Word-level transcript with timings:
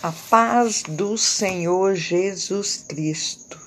A 0.00 0.12
paz 0.12 0.84
do 0.88 1.18
Senhor 1.18 1.96
Jesus 1.96 2.84
Cristo. 2.86 3.58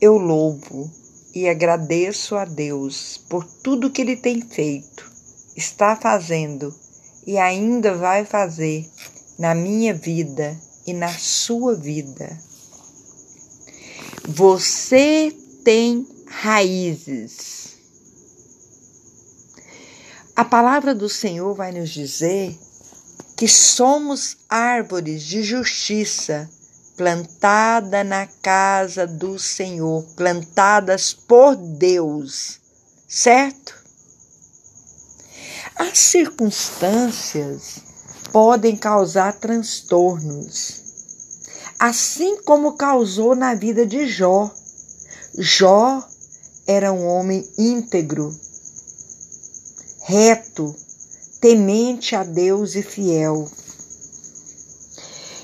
Eu 0.00 0.16
louvo 0.18 0.90
e 1.32 1.48
agradeço 1.48 2.34
a 2.34 2.44
Deus 2.44 3.16
por 3.28 3.44
tudo 3.44 3.90
que 3.90 4.02
Ele 4.02 4.16
tem 4.16 4.42
feito, 4.42 5.08
está 5.56 5.94
fazendo 5.94 6.74
e 7.24 7.38
ainda 7.38 7.94
vai 7.94 8.24
fazer 8.24 8.90
na 9.38 9.54
minha 9.54 9.94
vida 9.94 10.60
e 10.84 10.92
na 10.92 11.16
sua 11.16 11.76
vida. 11.76 12.36
Você 14.26 15.32
tem 15.62 16.08
raízes. 16.26 17.76
A 20.34 20.44
palavra 20.44 20.92
do 20.92 21.08
Senhor 21.08 21.54
vai 21.54 21.70
nos 21.70 21.90
dizer 21.90 22.58
que 23.40 23.48
somos 23.48 24.36
árvores 24.50 25.22
de 25.22 25.42
justiça 25.42 26.46
plantada 26.94 28.04
na 28.04 28.26
casa 28.26 29.06
do 29.06 29.38
Senhor, 29.38 30.04
plantadas 30.14 31.14
por 31.14 31.56
Deus, 31.56 32.60
certo? 33.08 33.74
As 35.74 35.98
circunstâncias 35.98 37.78
podem 38.30 38.76
causar 38.76 39.32
transtornos, 39.32 40.82
assim 41.78 42.42
como 42.42 42.76
causou 42.76 43.34
na 43.34 43.54
vida 43.54 43.86
de 43.86 44.06
Jó. 44.06 44.50
Jó 45.38 46.06
era 46.66 46.92
um 46.92 47.06
homem 47.06 47.50
íntegro, 47.56 48.38
reto, 50.02 50.76
temente 51.40 52.14
a 52.14 52.22
Deus 52.22 52.74
e 52.74 52.82
fiel. 52.82 53.48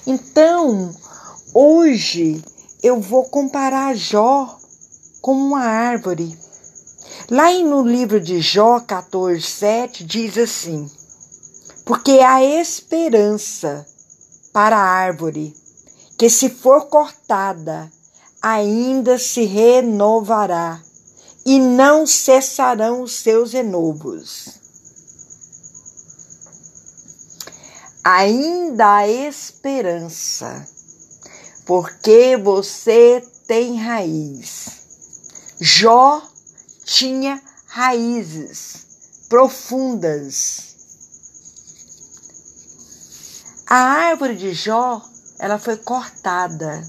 Então, 0.07 0.95
hoje 1.55 2.43
eu 2.83 3.01
vou 3.01 3.25
comparar 3.25 3.97
Jó 3.97 4.59
com 5.23 5.33
uma 5.33 5.63
árvore. 5.63 6.39
Lá 7.31 7.51
no 7.59 7.83
livro 7.83 8.21
de 8.21 8.41
Jó 8.41 8.79
14, 8.79 9.41
7 9.43 10.05
diz 10.05 10.39
assim: 10.39 10.89
Porque 11.85 12.21
há 12.21 12.45
esperança 12.45 13.85
para 14.53 14.77
a 14.77 14.81
árvore, 14.81 15.57
que 16.17 16.31
se 16.31 16.49
for 16.51 16.87
cortada, 16.87 17.91
ainda 18.41 19.19
se 19.19 19.45
renovará, 19.45 20.81
e 21.45 21.59
não 21.59 22.07
cessarão 22.07 23.03
os 23.03 23.13
seus 23.13 23.53
renovos. 23.53 24.56
Ainda 28.09 28.99
há 28.99 29.09
esperança, 29.09 30.69
porque 31.65 32.37
você 32.37 33.21
tem 33.49 33.81
raiz. 33.83 34.69
Jó 35.59 36.23
tinha 36.85 37.43
raízes 37.67 38.87
profundas. 39.29 40.77
A 43.67 43.75
árvore 43.75 44.37
de 44.37 44.53
Jó, 44.53 45.03
ela 45.41 45.59
foi 45.59 45.77
cortada. 45.77 46.89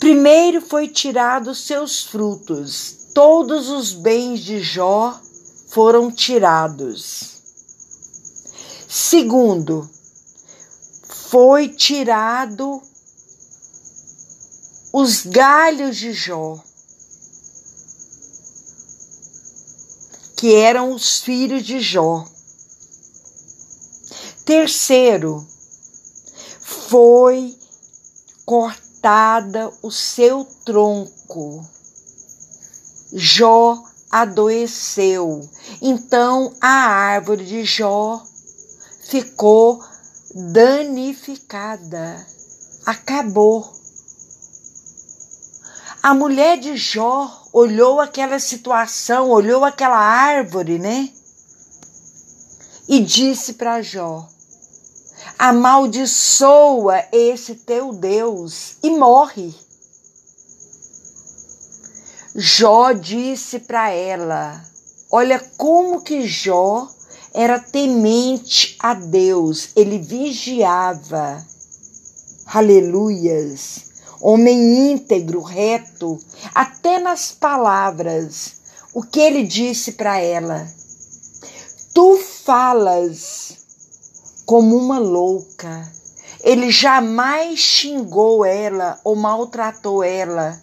Primeiro 0.00 0.60
foi 0.60 0.88
tirado 0.88 1.54
seus 1.54 2.02
frutos. 2.02 2.96
Todos 3.14 3.68
os 3.68 3.92
bens 3.92 4.40
de 4.40 4.58
Jó 4.60 5.20
foram 5.68 6.10
tirados. 6.10 7.37
Segundo, 8.90 9.86
foi 11.30 11.68
tirado 11.68 12.80
os 14.90 15.26
galhos 15.26 15.98
de 15.98 16.14
Jó, 16.14 16.58
que 20.38 20.54
eram 20.54 20.94
os 20.94 21.20
filhos 21.20 21.66
de 21.66 21.80
Jó. 21.80 22.26
Terceiro, 24.46 25.46
foi 26.62 27.58
cortada 28.46 29.70
o 29.82 29.90
seu 29.90 30.46
tronco. 30.64 31.62
Jó 33.12 33.84
adoeceu. 34.10 35.46
Então 35.82 36.54
a 36.58 36.68
árvore 36.68 37.44
de 37.44 37.64
Jó 37.66 38.26
ficou 39.08 39.82
danificada, 40.34 42.26
acabou. 42.84 43.72
A 46.02 46.12
mulher 46.12 46.58
de 46.58 46.76
Jó 46.76 47.48
olhou 47.52 48.00
aquela 48.00 48.38
situação, 48.38 49.30
olhou 49.30 49.64
aquela 49.64 49.98
árvore, 49.98 50.78
né? 50.78 51.08
E 52.86 53.00
disse 53.00 53.54
para 53.54 53.80
Jó: 53.80 54.28
Amaldiçoa 55.38 57.04
esse 57.10 57.54
teu 57.54 57.94
Deus 57.94 58.76
e 58.82 58.90
morre. 58.90 59.54
Jó 62.34 62.92
disse 62.92 63.58
para 63.58 63.90
ela: 63.90 64.62
Olha 65.10 65.40
como 65.56 66.02
que 66.02 66.28
Jó 66.28 66.88
era 67.32 67.58
temente 67.58 68.76
a 68.78 68.94
Deus, 68.94 69.70
ele 69.76 69.98
vigiava. 69.98 71.44
Aleluias. 72.46 73.86
Homem 74.20 74.90
íntegro, 74.90 75.40
reto, 75.40 76.18
até 76.54 76.98
nas 76.98 77.30
palavras. 77.30 78.54
O 78.92 79.02
que 79.02 79.20
ele 79.20 79.44
disse 79.44 79.92
para 79.92 80.18
ela? 80.18 80.66
Tu 81.94 82.18
falas 82.44 83.58
como 84.44 84.76
uma 84.76 84.98
louca. 84.98 85.92
Ele 86.42 86.70
jamais 86.70 87.58
xingou 87.58 88.44
ela 88.44 88.98
ou 89.04 89.14
maltratou 89.14 90.02
ela 90.02 90.60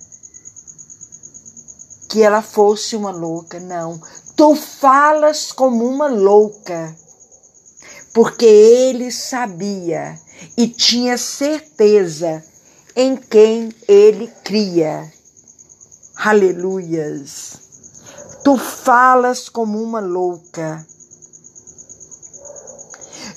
que 2.16 2.24
ela 2.24 2.42
fosse 2.42 2.96
uma 2.96 3.12
louca, 3.12 3.60
não. 3.60 4.00
Tu 4.36 4.54
falas 4.54 5.54
como 5.54 5.88
uma 5.88 6.10
louca, 6.10 6.94
porque 8.14 8.46
ele 8.46 9.10
sabia 9.10 10.20
e 10.58 10.68
tinha 10.68 11.18
certeza 11.18 12.44
em 12.98 13.16
quem 13.16 13.74
ele 13.88 14.28
cria. 14.44 15.10
Aleluias. 16.18 17.60
Tu 18.44 18.58
falas 18.58 19.48
como 19.48 19.82
uma 19.82 20.02
louca. 20.02 20.86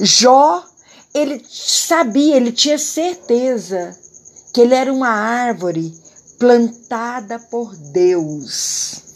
Jó, 0.01 0.65
ele 1.15 1.47
sabia, 1.49 2.37
ele 2.37 2.51
tinha 2.51 2.77
certeza 2.77 3.97
que 4.53 4.63
ele 4.63 4.75
era 4.75 4.93
uma 4.93 5.11
árvore 5.11 5.97
plantada 6.41 7.39
por 7.39 7.77
Deus 7.77 9.08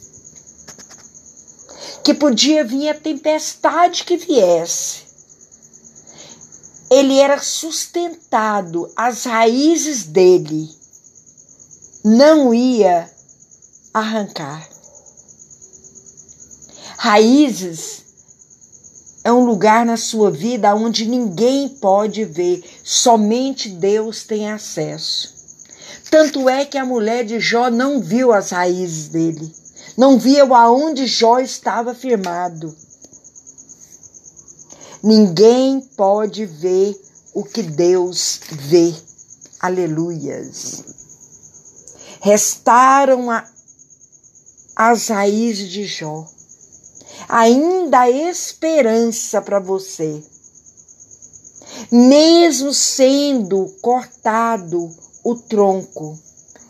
que 2.03 2.13
podia 2.13 2.65
vir 2.65 2.89
a 2.89 2.95
tempestade 2.95 4.05
que 4.05 4.17
viesse. 4.17 5.03
Ele 6.91 7.19
era 7.19 7.41
sustentado, 7.41 8.91
as 8.97 9.25
raízes 9.25 10.05
dele 10.05 10.69
não 12.05 12.53
ia 12.53 13.11
arrancar. 13.95 14.69
Raízes 16.99 18.03
é 19.25 19.33
um 19.33 19.45
lugar 19.45 19.87
na 19.87 19.97
sua 19.97 20.31
vida 20.31 20.75
onde 20.75 21.07
ninguém 21.07 21.69
pode 21.69 22.25
ver, 22.25 22.63
somente 22.83 23.69
Deus 23.69 24.25
tem 24.25 24.51
acesso. 24.51 25.33
Tanto 26.11 26.49
é 26.49 26.65
que 26.65 26.77
a 26.77 26.85
mulher 26.85 27.25
de 27.25 27.41
Jó 27.41 27.71
não 27.71 28.01
viu 28.01 28.33
as 28.33 28.51
raízes 28.51 29.09
dele 29.09 29.62
não 29.97 30.19
via 30.19 30.45
aonde 30.45 31.07
Jó 31.07 31.39
estava 31.39 31.95
firmado. 31.95 32.75
Ninguém 35.03 35.81
pode 35.97 36.47
ver 36.47 36.99
o 37.35 37.43
que 37.43 37.63
Deus 37.63 38.41
vê. 38.51 38.95
Aleluias. 39.61 40.85
Restaram 42.21 43.31
a, 43.31 43.45
as 44.77 45.09
raízes 45.09 45.69
de 45.71 45.85
Jó. 45.85 46.27
Ainda 47.29 48.01
há 48.01 48.11
esperança 48.11 49.43
para 49.43 49.59
você. 49.59 50.23
Mesmo 51.91 52.73
sendo 52.73 53.67
cortado 53.81 54.89
o 55.25 55.35
tronco, 55.35 56.19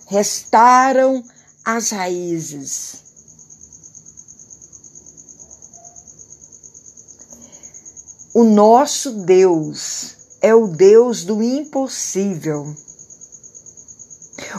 restaram 0.06 1.22
as 1.64 1.90
O 8.34 8.44
nosso 8.44 9.10
Deus 9.10 10.16
é 10.40 10.54
o 10.54 10.66
Deus 10.66 11.22
do 11.22 11.42
impossível. 11.42 12.74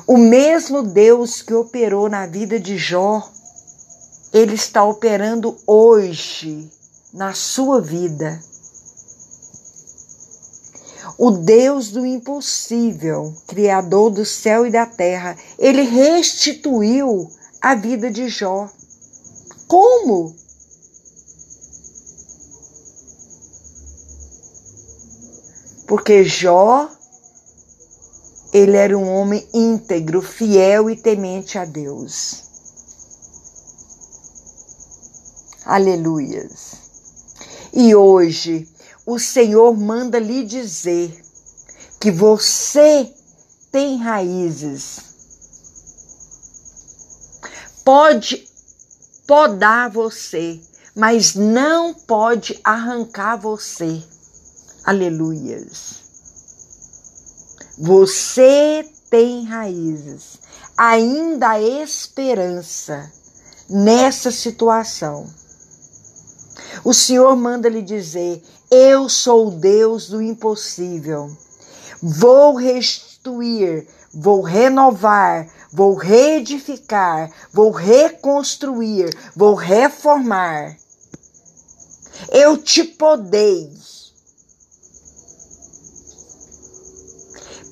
O 0.05 0.15
mesmo 0.15 0.83
Deus 0.83 1.41
que 1.41 1.55
operou 1.55 2.07
na 2.07 2.27
vida 2.27 2.59
de 2.59 2.77
Jó, 2.77 3.27
ele 4.31 4.53
está 4.53 4.83
operando 4.83 5.57
hoje 5.65 6.71
na 7.11 7.33
sua 7.33 7.81
vida. 7.81 8.39
O 11.17 11.31
Deus 11.31 11.89
do 11.89 12.05
impossível, 12.05 13.33
Criador 13.47 14.11
do 14.11 14.23
céu 14.23 14.67
e 14.67 14.71
da 14.71 14.85
terra, 14.85 15.35
ele 15.57 15.81
restituiu 15.81 17.27
a 17.59 17.73
vida 17.73 18.11
de 18.11 18.29
Jó. 18.29 18.69
Como? 19.67 20.42
Porque 25.95 26.23
Jó, 26.23 26.89
ele 28.51 28.75
era 28.75 28.97
um 28.97 29.07
homem 29.07 29.47
íntegro, 29.53 30.23
fiel 30.23 30.89
e 30.89 30.95
temente 30.95 31.55
a 31.55 31.65
Deus. 31.65 32.45
Aleluias. 35.63 36.77
E 37.71 37.93
hoje 37.93 38.67
o 39.05 39.19
Senhor 39.19 39.77
manda 39.77 40.17
lhe 40.17 40.43
dizer 40.43 41.15
que 42.01 42.09
você 42.09 43.13
tem 43.71 43.97
raízes. 43.97 44.97
Pode 47.85 48.47
podar 49.27 49.91
você, 49.91 50.59
mas 50.95 51.35
não 51.35 51.93
pode 51.93 52.59
arrancar 52.63 53.35
você. 53.35 54.03
Aleluias. 54.85 56.03
Você 57.77 58.85
tem 59.09 59.45
raízes. 59.45 60.39
Ainda 60.75 61.51
há 61.51 61.61
esperança 61.61 63.09
nessa 63.69 64.29
situação. 64.29 65.25
O 66.83 66.93
Senhor 66.93 67.33
manda 67.37 67.69
lhe 67.69 67.81
dizer: 67.81 68.43
Eu 68.69 69.07
sou 69.07 69.47
o 69.47 69.51
Deus 69.51 70.09
do 70.09 70.21
impossível. 70.21 71.31
Vou 72.01 72.55
restituir, 72.55 73.87
vou 74.13 74.41
renovar, 74.41 75.47
vou 75.71 75.95
reedificar, 75.95 77.31
vou 77.53 77.71
reconstruir, 77.71 79.17
vou 79.33 79.55
reformar. 79.55 80.75
Eu 82.29 82.57
te 82.57 82.83
podei 82.83 83.71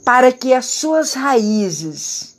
para 0.04 0.32
que 0.32 0.54
as 0.54 0.66
suas 0.66 1.14
raízes 1.14 2.36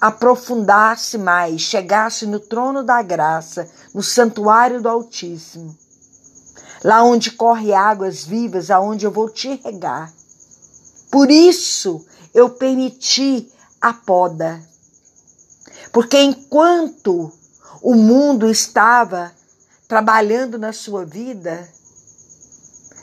aprofundasse 0.00 1.18
mais, 1.18 1.60
chegasse 1.60 2.26
no 2.26 2.40
trono 2.40 2.82
da 2.82 3.02
graça, 3.02 3.70
no 3.94 4.02
santuário 4.02 4.80
do 4.80 4.88
Altíssimo, 4.88 5.76
lá 6.82 7.02
onde 7.02 7.32
corre 7.32 7.74
águas 7.74 8.24
vivas, 8.24 8.70
aonde 8.70 9.04
eu 9.04 9.10
vou 9.10 9.28
te 9.28 9.60
regar. 9.62 10.12
Por 11.10 11.30
isso 11.30 12.04
eu 12.32 12.48
permiti 12.48 13.50
a 13.80 13.92
poda. 13.92 14.62
Porque 15.92 16.18
enquanto 16.18 17.32
o 17.82 17.94
mundo 17.94 18.48
estava 18.48 19.32
trabalhando 19.88 20.58
na 20.58 20.72
sua 20.72 21.04
vida, 21.04 21.68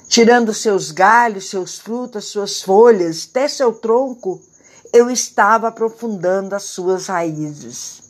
tirando 0.08 0.54
seus 0.54 0.92
galhos, 0.92 1.50
seus 1.50 1.78
frutos, 1.78 2.26
suas 2.26 2.62
folhas, 2.62 3.28
até 3.30 3.48
seu 3.48 3.74
tronco, 3.74 4.42
eu 4.94 5.10
estava 5.10 5.68
aprofundando 5.68 6.56
as 6.56 6.64
suas 6.64 7.08
raízes. 7.08 8.02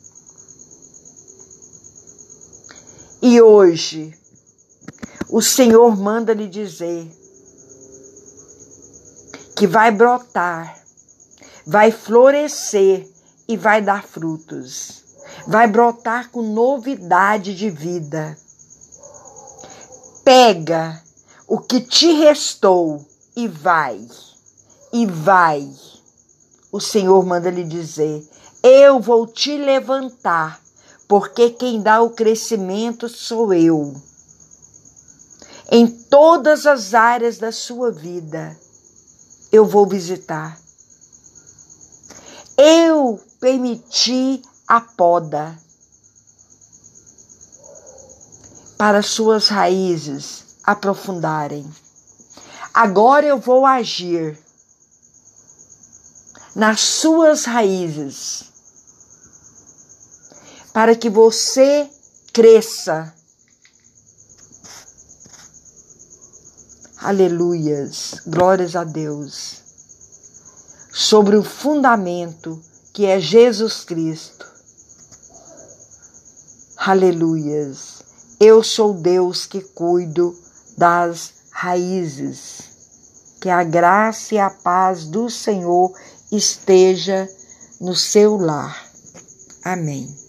E 3.20 3.40
hoje, 3.40 4.16
o 5.28 5.42
Senhor 5.42 5.96
manda 5.96 6.32
lhe 6.32 6.48
dizer 6.48 7.10
que 9.56 9.66
vai 9.66 9.90
brotar, 9.90 10.80
vai 11.66 11.90
florescer 11.90 13.08
e 13.48 13.56
vai 13.56 13.82
dar 13.82 14.06
frutos. 14.06 15.02
Vai 15.46 15.66
brotar 15.66 16.30
com 16.30 16.42
novidade 16.42 17.54
de 17.54 17.70
vida. 17.70 18.36
Pega 20.22 21.02
o 21.48 21.58
que 21.58 21.80
te 21.80 22.12
restou 22.12 23.02
e 23.34 23.48
vai, 23.48 24.06
e 24.92 25.06
vai. 25.06 25.66
O 26.70 26.78
Senhor 26.78 27.24
manda 27.24 27.48
lhe 27.48 27.64
dizer: 27.64 28.22
Eu 28.62 29.00
vou 29.00 29.26
te 29.26 29.56
levantar, 29.56 30.60
porque 31.08 31.48
quem 31.48 31.80
dá 31.80 32.02
o 32.02 32.10
crescimento 32.10 33.08
sou 33.08 33.54
eu. 33.54 33.96
Em 35.70 35.86
todas 35.86 36.66
as 36.66 36.92
áreas 36.92 37.38
da 37.38 37.50
sua 37.50 37.90
vida, 37.90 38.54
eu 39.50 39.64
vou 39.64 39.86
visitar. 39.86 40.60
Eu 42.58 43.18
permiti 43.40 44.42
a 44.66 44.80
poda 44.80 45.58
para 48.76 49.02
suas 49.02 49.48
raízes 49.48 50.47
aprofundarem. 50.68 51.66
Agora 52.74 53.24
eu 53.24 53.38
vou 53.38 53.64
agir 53.64 54.38
nas 56.54 56.80
suas 56.80 57.46
raízes 57.46 58.44
para 60.74 60.94
que 60.94 61.08
você 61.08 61.88
cresça. 62.34 63.14
Aleluias, 66.98 68.20
glórias 68.26 68.76
a 68.76 68.84
Deus. 68.84 69.62
Sobre 70.92 71.36
o 71.36 71.42
fundamento 71.42 72.62
que 72.92 73.06
é 73.06 73.18
Jesus 73.18 73.84
Cristo. 73.84 74.46
Aleluias. 76.76 78.02
Eu 78.38 78.62
sou 78.62 78.92
Deus 78.92 79.46
que 79.46 79.62
cuido 79.62 80.47
das 80.78 81.34
raízes. 81.50 82.62
Que 83.40 83.50
a 83.50 83.62
graça 83.62 84.34
e 84.34 84.38
a 84.38 84.48
paz 84.48 85.04
do 85.04 85.28
Senhor 85.28 85.92
esteja 86.30 87.28
no 87.80 87.94
seu 87.94 88.36
lar. 88.36 88.84
Amém. 89.64 90.27